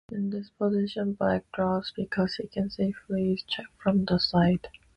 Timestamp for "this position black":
0.31-1.43